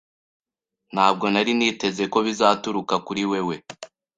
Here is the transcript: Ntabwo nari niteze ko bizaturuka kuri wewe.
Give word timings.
Ntabwo 0.93 1.25
nari 1.33 1.51
niteze 1.57 2.03
ko 2.13 2.17
bizaturuka 2.27 2.95
kuri 3.05 3.23
wewe. 3.31 3.55